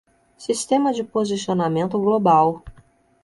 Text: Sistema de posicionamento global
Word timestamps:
Sistema 0.35 0.91
de 0.91 1.03
posicionamento 1.03 1.99
global 1.99 2.63